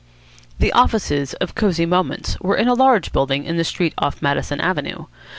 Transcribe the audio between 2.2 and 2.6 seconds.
were